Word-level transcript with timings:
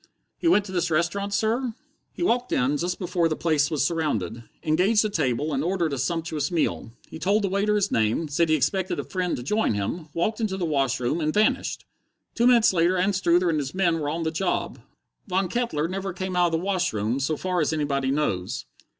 _""He 0.35 0.47
went 0.47 0.65
to 0.65 0.71
this 0.71 0.89
restaurant, 0.89 1.31
sir?" 1.31 1.75
"He 2.11 2.23
walked 2.23 2.51
in, 2.51 2.75
just 2.75 2.97
before 2.97 3.29
the 3.29 3.35
place 3.35 3.69
was 3.69 3.85
surrounded, 3.85 4.45
engaged 4.63 5.05
a 5.05 5.11
table, 5.11 5.53
and 5.53 5.63
ordered 5.63 5.93
a 5.93 5.99
sumptuous 5.99 6.49
meal. 6.49 6.89
He 7.07 7.19
told 7.19 7.43
the 7.43 7.49
waiter 7.49 7.75
his 7.75 7.91
name, 7.91 8.27
said 8.27 8.49
he 8.49 8.55
expected 8.55 8.99
a 8.99 9.03
friend 9.03 9.37
to 9.37 9.43
join 9.43 9.75
him, 9.75 10.07
walked 10.15 10.41
into 10.41 10.57
the 10.57 10.65
wash 10.65 10.99
room 10.99 11.21
and 11.21 11.31
vanished! 11.31 11.85
Two 12.33 12.47
minutes 12.47 12.73
later 12.73 12.97
Anstruther 12.97 13.51
and 13.51 13.59
his 13.59 13.75
men 13.75 13.99
were 13.99 14.09
on 14.09 14.23
the 14.23 14.31
job. 14.31 14.79
Von 15.27 15.47
Kettler 15.47 15.87
never 15.87 16.13
came 16.13 16.35
out 16.35 16.47
of 16.47 16.53
the 16.53 16.57
wash 16.57 16.93
room, 16.93 17.19
so 17.19 17.37
far 17.37 17.61
as 17.61 17.71
anybody 17.71 18.09
knows. 18.09 18.65